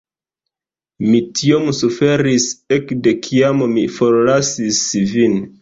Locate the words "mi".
1.09-1.19, 3.77-3.87